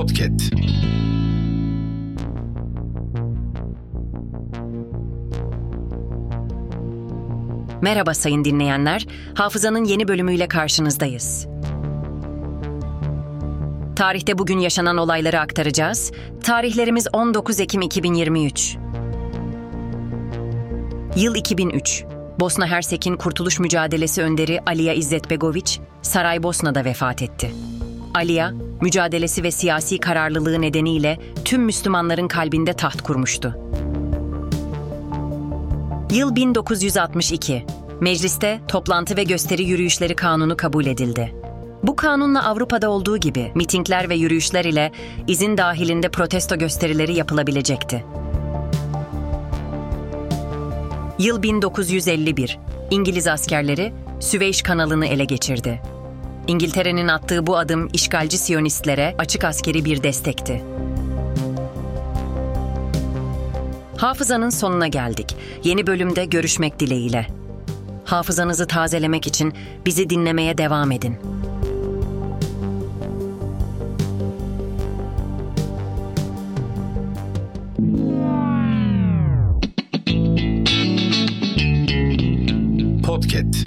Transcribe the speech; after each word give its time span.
Podcast. 0.00 0.54
Merhaba 7.82 8.14
sayın 8.14 8.44
dinleyenler, 8.44 9.06
Hafızanın 9.34 9.84
yeni 9.84 10.08
bölümüyle 10.08 10.48
karşınızdayız. 10.48 11.46
Tarihte 13.96 14.38
bugün 14.38 14.58
yaşanan 14.58 14.96
olayları 14.96 15.40
aktaracağız. 15.40 16.12
Tarihlerimiz 16.42 17.06
19 17.12 17.60
Ekim 17.60 17.82
2023. 17.82 18.76
Yıl 21.16 21.34
2003. 21.34 22.04
Bosna 22.40 22.66
Hersek'in 22.66 23.16
kurtuluş 23.16 23.58
mücadelesi 23.58 24.22
önderi 24.22 24.60
Aliya 24.66 24.94
İzzet 24.94 25.30
Begoviç, 25.30 25.80
Saraybosna'da 26.02 26.84
vefat 26.84 27.22
etti. 27.22 27.50
Aliya, 28.14 28.52
mücadelesi 28.80 29.42
ve 29.42 29.50
siyasi 29.50 29.98
kararlılığı 29.98 30.62
nedeniyle 30.62 31.18
tüm 31.44 31.62
Müslümanların 31.62 32.28
kalbinde 32.28 32.72
taht 32.72 33.02
kurmuştu. 33.02 33.56
Yıl 36.12 36.36
1962. 36.36 37.66
Mecliste 38.00 38.60
toplantı 38.68 39.16
ve 39.16 39.24
gösteri 39.24 39.62
yürüyüşleri 39.62 40.16
kanunu 40.16 40.56
kabul 40.56 40.86
edildi. 40.86 41.32
Bu 41.82 41.96
kanunla 41.96 42.46
Avrupa'da 42.46 42.90
olduğu 42.90 43.16
gibi 43.16 43.52
mitingler 43.54 44.08
ve 44.08 44.14
yürüyüşler 44.14 44.64
ile 44.64 44.92
izin 45.26 45.58
dahilinde 45.58 46.08
protesto 46.08 46.58
gösterileri 46.58 47.14
yapılabilecekti. 47.14 48.04
Yıl 51.18 51.42
1951. 51.42 52.58
İngiliz 52.90 53.26
askerleri 53.26 53.92
Süveyş 54.20 54.62
kanalını 54.62 55.06
ele 55.06 55.24
geçirdi. 55.24 55.80
İngiltere'nin 56.50 57.08
attığı 57.08 57.46
bu 57.46 57.56
adım 57.58 57.88
işgalci 57.92 58.38
Siyonistlere 58.38 59.14
açık 59.18 59.44
askeri 59.44 59.84
bir 59.84 60.02
destekti. 60.02 60.64
Hafızanın 63.96 64.50
sonuna 64.50 64.86
geldik. 64.86 65.36
Yeni 65.64 65.86
bölümde 65.86 66.24
görüşmek 66.24 66.80
dileğiyle. 66.80 67.26
Hafızanızı 68.04 68.66
tazelemek 68.66 69.26
için 69.26 69.54
bizi 69.86 70.10
dinlemeye 70.10 70.58
devam 70.58 70.92
edin. 70.92 71.16
Podcast 83.02 83.66